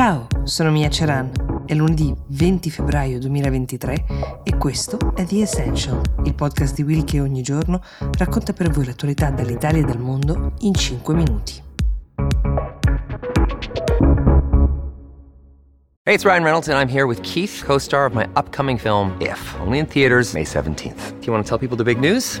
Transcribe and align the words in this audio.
Ciao, 0.00 0.26
sono 0.44 0.70
Mia 0.70 0.88
Ceran. 0.88 1.30
È 1.66 1.74
lunedì 1.74 2.10
20 2.28 2.70
febbraio 2.70 3.18
2023 3.18 4.04
e 4.44 4.56
questo 4.56 4.96
è 5.14 5.26
The 5.26 5.42
Essential, 5.42 6.00
il 6.24 6.34
podcast 6.34 6.74
di 6.74 6.82
Will 6.82 7.04
che 7.04 7.20
ogni 7.20 7.42
giorno 7.42 7.82
racconta 8.16 8.54
per 8.54 8.70
voi 8.70 8.86
l'attualità 8.86 9.28
dall'Italia 9.28 9.82
e 9.82 9.84
dal 9.84 9.98
mondo 9.98 10.54
in 10.60 10.72
5 10.72 11.14
minuti. 11.14 11.62
Hey, 16.04 16.14
it's 16.14 16.24
Ryan 16.24 16.44
Reynolds 16.44 16.68
and 16.68 16.78
I'm 16.78 16.88
here 16.88 17.04
with 17.04 17.20
Keith, 17.20 17.62
co-star 17.62 18.06
of 18.06 18.14
my 18.14 18.26
upcoming 18.36 18.78
film 18.78 19.14
If, 19.20 19.54
only 19.60 19.80
in 19.80 19.86
theaters 19.86 20.32
May 20.32 20.44
17th. 20.44 21.18
Do 21.18 21.26
you 21.26 21.32
want 21.34 21.44
to 21.44 21.46
tell 21.46 21.58
people 21.58 21.76
the 21.76 21.84
big 21.84 22.00
news? 22.00 22.40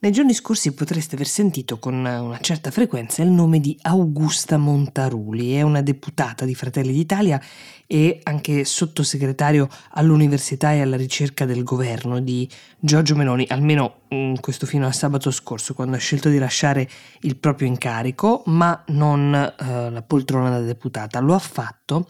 Nei 0.00 0.12
giorni 0.12 0.32
scorsi 0.32 0.74
potreste 0.74 1.16
aver 1.16 1.26
sentito 1.26 1.80
con 1.80 1.94
una 1.94 2.38
certa 2.40 2.70
frequenza 2.70 3.24
il 3.24 3.30
nome 3.30 3.58
di 3.58 3.76
Augusta 3.82 4.56
Montaruli, 4.56 5.54
è 5.54 5.62
una 5.62 5.82
deputata 5.82 6.44
di 6.44 6.54
Fratelli 6.54 6.92
d'Italia 6.92 7.42
e 7.84 8.20
anche 8.22 8.64
sottosegretario 8.64 9.68
all'università 9.94 10.72
e 10.72 10.82
alla 10.82 10.96
ricerca 10.96 11.46
del 11.46 11.64
governo 11.64 12.20
di 12.20 12.48
Giorgio 12.78 13.16
Meloni, 13.16 13.44
almeno 13.48 14.02
mm, 14.14 14.34
questo 14.34 14.66
fino 14.66 14.86
a 14.86 14.92
sabato 14.92 15.32
scorso 15.32 15.74
quando 15.74 15.96
ha 15.96 15.98
scelto 15.98 16.28
di 16.28 16.38
lasciare 16.38 16.88
il 17.22 17.36
proprio 17.36 17.66
incarico, 17.66 18.44
ma 18.46 18.84
non 18.90 19.34
eh, 19.34 19.90
la 19.90 20.02
poltrona 20.02 20.50
da 20.50 20.60
deputata. 20.60 21.18
Lo 21.18 21.34
ha 21.34 21.40
fatto 21.40 22.08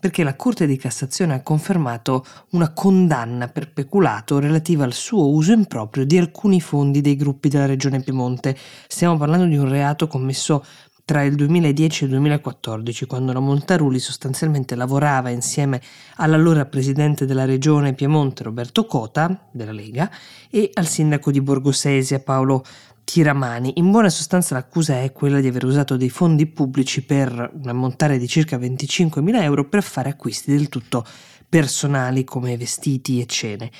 perché 0.00 0.22
la 0.22 0.36
Corte 0.36 0.66
di 0.66 0.76
Cassazione 0.76 1.34
ha 1.34 1.42
confermato 1.42 2.24
una 2.50 2.72
condanna 2.72 3.48
per 3.48 3.72
peculato 3.72 4.38
relativa 4.38 4.84
al 4.84 4.92
suo 4.92 5.28
uso 5.28 5.52
improprio 5.52 6.04
di 6.04 6.16
alcuni 6.18 6.60
fondi 6.60 7.00
dei 7.00 7.16
gruppi 7.16 7.48
della 7.48 7.66
Regione 7.66 8.00
Piemonte. 8.00 8.56
Stiamo 8.86 9.16
parlando 9.16 9.46
di 9.46 9.56
un 9.56 9.68
reato 9.68 10.06
commesso 10.06 10.64
tra 11.08 11.22
il 11.22 11.36
2010 11.36 12.02
e 12.02 12.06
il 12.06 12.12
2014, 12.12 13.06
quando 13.06 13.32
la 13.32 13.40
Montaruli 13.40 13.98
sostanzialmente 13.98 14.74
lavorava 14.74 15.30
insieme 15.30 15.80
all'allora 16.16 16.66
presidente 16.66 17.24
della 17.24 17.46
regione 17.46 17.94
Piemonte 17.94 18.42
Roberto 18.42 18.84
Cota, 18.84 19.48
della 19.50 19.72
Lega, 19.72 20.10
e 20.50 20.68
al 20.74 20.86
sindaco 20.86 21.30
di 21.30 21.40
Borgosesia 21.40 22.20
Paolo 22.20 22.62
Tiramani. 23.10 23.72
In 23.76 23.90
buona 23.90 24.10
sostanza 24.10 24.54
l'accusa 24.54 25.00
è 25.00 25.12
quella 25.12 25.40
di 25.40 25.46
aver 25.46 25.64
usato 25.64 25.96
dei 25.96 26.10
fondi 26.10 26.44
pubblici 26.44 27.02
per 27.02 27.30
un 27.54 27.66
ammontare 27.66 28.18
di 28.18 28.28
circa 28.28 28.58
25.000 28.58 29.42
euro 29.44 29.66
per 29.66 29.82
fare 29.82 30.10
acquisti 30.10 30.54
del 30.54 30.68
tutto 30.68 31.06
personali 31.48 32.22
come 32.24 32.54
vestiti 32.58 33.18
e 33.18 33.24
cene. 33.24 33.70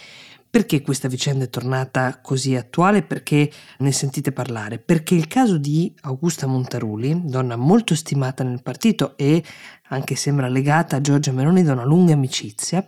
Perché 0.49 0.81
questa 0.81 1.09
vicenda 1.09 1.45
è 1.45 1.51
tornata 1.51 2.21
così 2.23 2.57
attuale? 2.57 3.03
Perché 3.03 3.53
ne 3.81 3.93
sentite 3.93 4.33
parlare? 4.33 4.79
Perché 4.79 5.15
il 5.15 5.27
caso 5.27 5.59
di 5.59 5.95
Augusta 6.01 6.47
Montaruli, 6.47 7.21
donna 7.25 7.55
molto 7.55 7.95
stimata 7.95 8.43
nel 8.45 8.63
partito 8.63 9.15
e 9.19 9.45
anche 9.89 10.15
sembra 10.15 10.49
legata 10.49 10.97
a 10.97 11.01
Giorgia 11.03 11.33
Meloni 11.33 11.63
da 11.63 11.73
una 11.73 11.85
lunga 11.85 12.15
amicizia, 12.15 12.83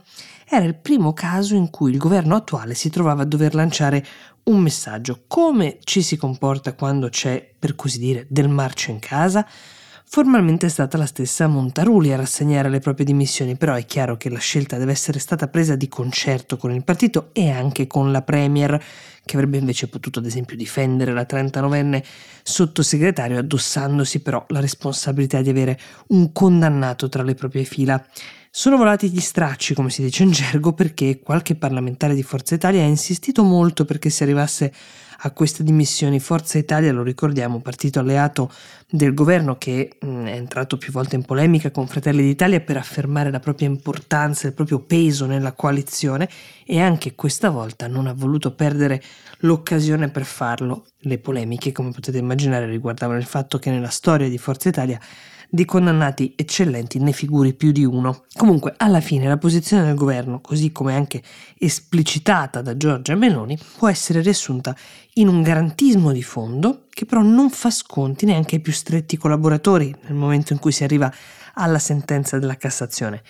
era 0.53 0.65
il 0.65 0.75
primo 0.75 1.13
caso 1.13 1.55
in 1.55 1.71
cui 1.71 1.93
il 1.93 1.97
governo 1.97 2.35
attuale 2.35 2.75
si 2.75 2.91
trovava 2.91 3.23
a 3.23 3.25
dover 3.25 3.55
lanciare 3.55 4.05
un 4.45 4.59
messaggio. 4.59 5.23
Come 5.29 5.79
ci 5.85 6.03
si 6.03 6.17
comporta 6.17 6.75
quando 6.75 7.09
c'è, 7.09 7.53
per 7.57 7.77
così 7.77 8.01
dire, 8.01 8.27
del 8.29 8.49
marcio 8.49 8.91
in 8.91 8.99
casa? 8.99 9.47
Formalmente 10.13 10.67
è 10.67 10.69
stata 10.69 10.99
la 10.99 11.07
stessa 11.07 11.47
Montaruli 11.47 12.13
a 12.13 12.17
rassegnare 12.17 12.69
le 12.69 12.81
proprie 12.81 13.07
dimissioni, 13.07 13.57
però 13.57 13.75
è 13.75 13.87
chiaro 13.87 14.17
che 14.17 14.29
la 14.29 14.41
scelta 14.41 14.77
deve 14.77 14.91
essere 14.91 15.21
stata 15.21 15.47
presa 15.47 15.77
di 15.77 15.87
concerto 15.87 16.57
con 16.57 16.73
il 16.73 16.83
partito 16.83 17.31
e 17.33 17.49
anche 17.49 17.87
con 17.87 18.11
la 18.11 18.23
Premier, 18.23 18.83
che 19.25 19.37
avrebbe 19.37 19.59
invece 19.59 19.87
potuto 19.87 20.19
ad 20.19 20.27
esempio 20.27 20.57
difendere 20.57 21.13
la 21.13 21.25
39enne 21.31 22.03
sottosegretario 22.43 23.39
addossandosi 23.39 24.19
però 24.19 24.45
la 24.49 24.59
responsabilità 24.59 25.43
di 25.43 25.51
avere 25.51 25.79
un 26.09 26.33
condannato 26.33 27.09
tra 27.09 27.23
le 27.23 27.35
proprie 27.37 27.63
fila. 27.63 28.05
Sono 28.53 28.77
volati 28.77 29.11
gli 29.11 29.21
stracci, 29.21 29.75
come 29.75 29.91
si 29.91 30.03
dice 30.03 30.25
in 30.25 30.33
gergo, 30.33 30.73
perché 30.73 31.21
qualche 31.21 31.55
parlamentare 31.55 32.17
di 32.17 32.25
Forza 32.25 32.57
Italia 32.57 32.83
ha 32.83 32.87
insistito 32.87 33.45
molto 33.45 33.85
perché 33.85 34.11
si 34.11 34.25
arrivasse 34.25 34.73
a 35.19 35.31
queste 35.31 35.63
dimissioni. 35.63 36.19
Forza 36.19 36.59
Italia, 36.59 36.93
lo 36.93 37.05
ricordiamo, 37.05 37.61
partito 37.61 38.01
alleato 38.01 38.51
del 38.91 39.15
governo 39.15 39.57
che 39.57 39.97
mh, 40.01 40.09
mm, 40.09 40.27
è 40.27 40.33
entrato 40.33 40.79
più 40.79 40.91
volte 40.91 41.15
in 41.15 41.23
polemica 41.23 41.71
con 41.71 41.87
Fratelli 41.87 42.23
d'Italia 42.23 42.59
per 42.59 42.77
affermare 42.77 43.31
la 43.31 43.39
propria 43.39 43.69
importanza, 43.69 44.49
il 44.49 44.53
proprio 44.53 44.81
peso 44.81 45.27
nella 45.27 45.53
coalizione 45.53 46.29
e 46.67 46.81
anche 46.81 47.15
questa 47.15 47.51
volta 47.51 47.87
non 47.87 48.09
ha 48.09 48.15
voluto 48.15 48.53
perdere 48.57 49.01
l'occasione 49.41 50.11
per 50.11 50.25
farlo. 50.25 50.87
Le 51.03 51.19
polemiche, 51.19 51.71
come 51.71 51.93
potete 51.93 52.19
immaginare, 52.19 52.67
riguardavano 52.67 53.21
il 53.21 53.27
fatto 53.27 53.61
che 53.61 53.71
nella 53.71 53.91
storia 53.91 54.29
di 54.29 54.39
Forza 54.39 54.69
Italia 54.69 54.99
di 55.51 55.65
condannati 55.65 56.33
eccellenti 56.37 57.01
ne 57.01 57.13
figuri 57.13 57.55
più 57.55 57.73
di 57.73 57.85
uno. 57.85 58.25
Comunque, 58.37 58.75
alla 58.77 59.01
fine 59.01 59.27
la 59.27 59.37
posizione 59.37 59.85
del 59.85 59.97
governo, 59.97 60.41
così 60.41 60.71
come 60.71 60.95
anche 60.95 61.23
esplicitata 61.59 62.63
da 62.63 62.77
Giorgia 62.77 63.17
Meloni, 63.17 63.59
può 63.77 63.89
essere 63.89 64.23
riassunta 64.23 64.75
in 65.15 65.27
un 65.27 65.43
garantismo 65.43 66.13
di 66.13 66.23
fondo 66.23 66.85
che 66.89 67.05
però 67.05 67.23
non 67.23 67.51
fa 67.51 67.71
sconti 67.71 68.27
neanche 68.27 68.57
ai 68.57 68.63
più 68.63 68.73
stretti 68.73 69.17
collaboratori 69.17 69.95
nel 70.03 70.15
momento 70.15 70.53
in 70.53 70.61
cui 70.61 70.73
si 70.73 70.85
arriva 70.85 71.13
alla 71.55 71.81
sentenza 71.81 72.39
della 72.39 72.57
Cassazione. 72.57 73.23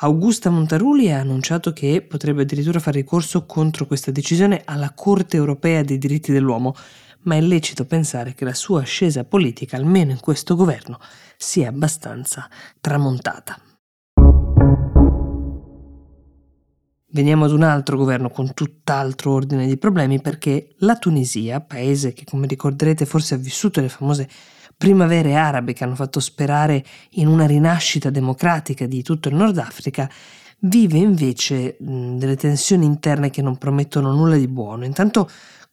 Augusta 0.00 0.50
Montaruli 0.50 1.10
ha 1.10 1.18
annunciato 1.18 1.72
che 1.72 2.04
potrebbe 2.06 2.42
addirittura 2.42 2.78
fare 2.78 2.98
ricorso 2.98 3.46
contro 3.46 3.86
questa 3.86 4.12
decisione 4.12 4.62
alla 4.64 4.92
Corte 4.94 5.36
europea 5.36 5.82
dei 5.82 5.98
diritti 5.98 6.30
dell'uomo, 6.30 6.74
ma 7.22 7.34
è 7.34 7.40
lecito 7.40 7.84
pensare 7.84 8.34
che 8.34 8.44
la 8.44 8.54
sua 8.54 8.82
ascesa 8.82 9.24
politica, 9.24 9.76
almeno 9.76 10.12
in 10.12 10.20
questo 10.20 10.54
governo, 10.54 10.98
sia 11.36 11.68
abbastanza 11.68 12.48
tramontata. 12.80 13.60
Veniamo 17.10 17.46
ad 17.46 17.52
un 17.52 17.62
altro 17.62 17.96
governo 17.96 18.28
con 18.28 18.52
tutt'altro 18.52 19.32
ordine 19.32 19.66
di 19.66 19.78
problemi 19.78 20.20
perché 20.20 20.74
la 20.80 20.96
Tunisia, 20.96 21.60
paese 21.60 22.12
che 22.12 22.24
come 22.24 22.46
ricorderete 22.46 23.06
forse 23.06 23.34
ha 23.34 23.38
vissuto 23.38 23.80
le 23.80 23.88
famose 23.88 24.28
primavere 24.76 25.34
arabe 25.34 25.72
che 25.72 25.84
hanno 25.84 25.96
fatto 25.96 26.20
sperare 26.20 26.84
in 27.12 27.26
una 27.26 27.46
rinascita 27.46 28.10
democratica 28.10 28.86
di 28.86 29.02
tutto 29.02 29.28
il 29.28 29.34
Nord 29.34 29.58
Africa, 29.58 30.08
vive 30.60 30.98
invece 30.98 31.76
delle 31.78 32.36
tensioni 32.36 32.84
interne 32.84 33.30
che 33.30 33.42
non 33.42 33.56
promettono 33.56 34.12
nulla 34.12 34.36
di 34.36 34.46
buono. 34.46 34.84
Intanto 34.84 35.28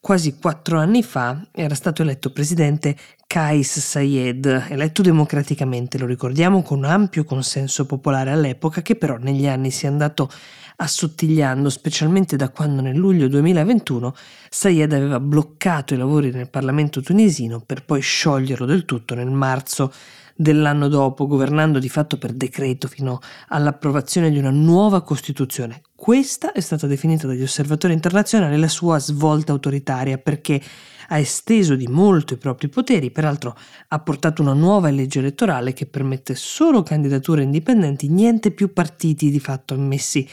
quasi 0.06 0.38
quattro 0.40 0.78
anni 0.78 1.02
fa 1.02 1.48
era 1.52 1.74
stato 1.74 2.04
eletto 2.04 2.32
presidente 2.32 2.96
Kais 3.36 3.80
Sayed, 3.82 4.46
eletto 4.70 5.02
democraticamente, 5.02 5.98
lo 5.98 6.06
ricordiamo, 6.06 6.62
con 6.62 6.86
ampio 6.86 7.26
consenso 7.26 7.86
popolare 7.86 8.32
all'epoca, 8.32 8.82
che 8.82 8.96
però 8.96 9.18
negli 9.18 9.46
anni 9.46 9.72
si 9.72 9.84
è 9.86 9.90
andato 9.90 10.32
assottigliando, 10.78 11.70
specialmente 11.70 12.38
da 12.38 12.48
quando 12.48 12.82
nel 12.82 12.96
luglio 12.96 13.28
2021 13.28 14.16
Sayed 14.50 14.94
aveva 14.94 15.20
bloccato 15.20 15.94
i 15.94 15.98
lavori 15.98 16.32
nel 16.32 16.50
Parlamento 16.50 17.02
tunisino 17.02 17.60
per 17.60 17.84
poi 17.84 18.00
scioglierlo 18.00 18.66
del 18.66 18.86
tutto 18.86 19.16
nel 19.16 19.32
marzo 19.32 19.92
dell'anno 20.34 20.88
dopo, 20.88 21.28
governando 21.28 21.80
di 21.80 21.90
fatto 21.90 22.18
per 22.18 22.32
decreto 22.32 22.88
fino 22.88 23.20
all'approvazione 23.50 24.32
di 24.32 24.38
una 24.38 24.50
nuova 24.50 25.02
Costituzione. 25.02 25.82
Questa 25.94 26.54
è 26.54 26.62
stata 26.62 26.88
definita 26.88 27.28
dagli 27.28 27.44
osservatori 27.44 27.92
internazionali 27.92 28.58
la 28.58 28.70
sua 28.70 28.98
svolta 29.00 29.52
autoritaria 29.52 30.18
perché 30.18 30.62
ha 31.08 31.18
esteso 31.18 31.76
di 31.76 31.88
molto 31.88 32.34
i 32.34 32.38
propri 32.38 32.68
poteri, 32.68 33.12
peraltro 33.12 33.58
ha 33.88 34.00
portato 34.00 34.42
una 34.42 34.54
nuova 34.54 34.90
legge 34.90 35.20
elettorale 35.20 35.74
che 35.74 35.86
permette 35.86 36.36
solo 36.36 36.84
candidature 36.84 37.44
indipendenti, 37.44 38.10
niente 38.10 38.52
più 38.52 38.74
partiti 38.74 39.30
di 39.30 39.40
fatto 39.40 39.74
ammessi 39.74 40.28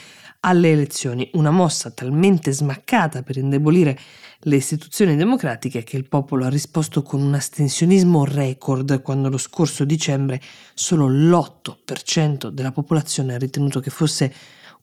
alle 0.44 0.72
elezioni, 0.72 1.30
una 1.34 1.50
mossa 1.50 1.90
talmente 1.90 2.50
smaccata 2.50 3.22
per 3.22 3.36
indebolire 3.36 3.98
le 4.40 4.56
istituzioni 4.56 5.14
democratiche 5.14 5.84
che 5.84 5.96
il 5.96 6.08
popolo 6.08 6.44
ha 6.44 6.48
risposto 6.48 7.02
con 7.02 7.22
un 7.22 7.34
astensionismo 7.34 8.24
record 8.24 9.02
quando 9.02 9.28
lo 9.28 9.38
scorso 9.38 9.84
dicembre 9.84 10.40
solo 10.74 11.06
l'8% 11.06 12.48
della 12.48 12.72
popolazione 12.72 13.34
ha 13.34 13.38
ritenuto 13.38 13.78
che 13.78 13.90
fosse 13.90 14.34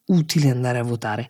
utile 0.06 0.50
andare 0.50 0.80
a 0.80 0.84
votare. 0.84 1.28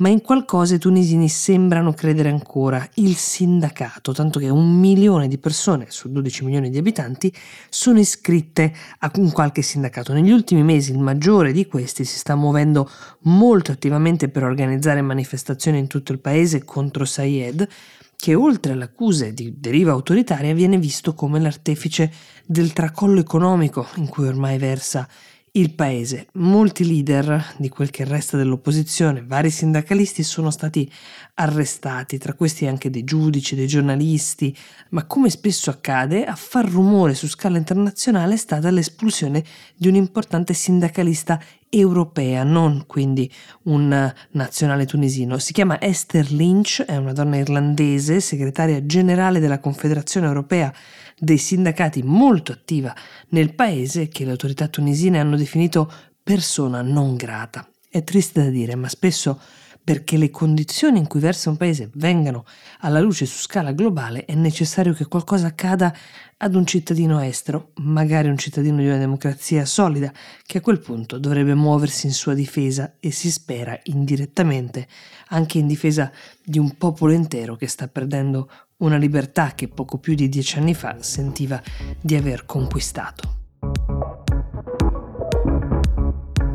Ma 0.00 0.08
in 0.08 0.22
qualcosa 0.22 0.74
i 0.74 0.78
tunisini 0.78 1.28
sembrano 1.28 1.92
credere 1.92 2.30
ancora, 2.30 2.86
il 2.94 3.16
sindacato, 3.16 4.12
tanto 4.12 4.38
che 4.38 4.48
un 4.48 4.78
milione 4.78 5.28
di 5.28 5.38
persone 5.38 5.86
su 5.88 6.10
12 6.10 6.44
milioni 6.44 6.70
di 6.70 6.78
abitanti 6.78 7.32
sono 7.68 7.98
iscritte 7.98 8.72
a 8.98 9.10
un 9.16 9.30
qualche 9.30 9.62
sindacato. 9.62 10.12
Negli 10.12 10.30
ultimi 10.30 10.62
mesi 10.62 10.92
il 10.92 10.98
maggiore 10.98 11.52
di 11.52 11.66
questi 11.66 12.04
si 12.04 12.16
sta 12.16 12.34
muovendo 12.34 12.90
molto 13.22 13.72
attivamente 13.72 14.28
per 14.28 14.42
organizzare 14.42 15.02
manifestazioni 15.02 15.78
in 15.78 15.86
tutto 15.86 16.12
il 16.12 16.20
paese 16.20 16.64
contro 16.64 17.04
Sayed, 17.04 17.68
che 18.16 18.34
oltre 18.34 18.72
alle 18.72 18.84
accuse 18.84 19.32
di 19.32 19.54
deriva 19.58 19.92
autoritaria 19.92 20.54
viene 20.54 20.78
visto 20.78 21.14
come 21.14 21.40
l'artefice 21.40 22.12
del 22.46 22.72
tracollo 22.72 23.20
economico 23.20 23.86
in 23.96 24.08
cui 24.08 24.26
ormai 24.26 24.58
versa 24.58 25.08
il 25.52 25.74
paese. 25.74 26.28
Molti 26.34 26.86
leader 26.86 27.54
di 27.56 27.68
quel 27.68 27.90
che 27.90 28.04
resta 28.04 28.36
dell'opposizione, 28.36 29.24
vari 29.24 29.50
sindacalisti 29.50 30.22
sono 30.22 30.50
stati 30.50 30.90
arrestati, 31.34 32.18
tra 32.18 32.34
questi 32.34 32.66
anche 32.66 32.90
dei 32.90 33.04
giudici, 33.04 33.54
dei 33.54 33.66
giornalisti, 33.66 34.56
ma 34.90 35.04
come 35.06 35.30
spesso 35.30 35.70
accade, 35.70 36.24
a 36.24 36.36
far 36.36 36.68
rumore 36.68 37.14
su 37.14 37.26
scala 37.26 37.58
internazionale 37.58 38.34
è 38.34 38.38
stata 38.38 38.70
l'espulsione 38.70 39.42
di 39.74 39.88
un 39.88 39.94
importante 39.94 40.54
sindacalista 40.54 41.40
europea, 41.70 42.42
non 42.42 42.84
quindi 42.86 43.32
un 43.64 44.12
nazionale 44.32 44.84
tunisino. 44.84 45.38
Si 45.38 45.52
chiama 45.52 45.80
Esther 45.80 46.30
Lynch, 46.32 46.82
è 46.82 46.96
una 46.96 47.12
donna 47.12 47.36
irlandese, 47.36 48.20
segretaria 48.20 48.84
generale 48.84 49.38
della 49.38 49.60
Confederazione 49.60 50.26
Europea 50.26 50.72
dei 51.16 51.38
Sindacati, 51.38 52.02
molto 52.02 52.52
attiva 52.52 52.94
nel 53.28 53.54
paese, 53.54 54.08
che 54.08 54.24
le 54.24 54.32
autorità 54.32 54.68
tunisine 54.68 55.20
hanno 55.20 55.36
definito 55.36 55.90
persona 56.22 56.82
non 56.82 57.16
grata. 57.16 57.68
È 57.88 58.02
triste 58.04 58.42
da 58.42 58.50
dire, 58.50 58.74
ma 58.74 58.88
spesso 58.88 59.40
perché 59.82 60.16
le 60.16 60.30
condizioni 60.30 60.98
in 60.98 61.06
cui 61.06 61.20
versa 61.20 61.50
un 61.50 61.56
paese 61.56 61.90
vengano 61.94 62.44
alla 62.80 63.00
luce 63.00 63.26
su 63.26 63.38
scala 63.38 63.72
globale 63.72 64.24
è 64.24 64.34
necessario 64.34 64.92
che 64.92 65.06
qualcosa 65.06 65.48
accada 65.48 65.94
ad 66.36 66.54
un 66.54 66.64
cittadino 66.64 67.20
estero, 67.20 67.72
magari 67.76 68.28
un 68.28 68.38
cittadino 68.38 68.78
di 68.78 68.86
una 68.86 68.98
democrazia 68.98 69.64
solida, 69.64 70.12
che 70.44 70.58
a 70.58 70.60
quel 70.60 70.80
punto 70.80 71.18
dovrebbe 71.18 71.54
muoversi 71.54 72.06
in 72.06 72.12
sua 72.12 72.34
difesa 72.34 72.94
e 73.00 73.10
si 73.10 73.30
spera 73.30 73.78
indirettamente 73.84 74.86
anche 75.28 75.58
in 75.58 75.66
difesa 75.66 76.10
di 76.42 76.58
un 76.58 76.76
popolo 76.76 77.12
intero 77.12 77.56
che 77.56 77.66
sta 77.66 77.88
perdendo 77.88 78.50
una 78.78 78.96
libertà 78.96 79.52
che 79.54 79.68
poco 79.68 79.98
più 79.98 80.14
di 80.14 80.28
dieci 80.28 80.58
anni 80.58 80.74
fa 80.74 80.96
sentiva 81.00 81.60
di 82.00 82.16
aver 82.16 82.46
conquistato. 82.46 83.39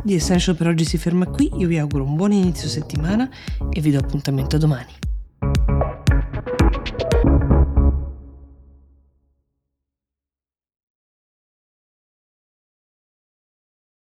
The 0.06 0.14
Essential 0.14 0.54
per 0.54 0.68
oggi 0.68 0.84
si 0.84 0.98
ferma 0.98 1.26
qui, 1.26 1.50
io 1.56 1.66
vi 1.66 1.78
auguro 1.78 2.04
un 2.04 2.14
buon 2.14 2.30
inizio 2.30 2.68
settimana 2.68 3.28
e 3.68 3.80
vi 3.80 3.90
do 3.90 3.98
appuntamento 3.98 4.56
domani. 4.56 4.92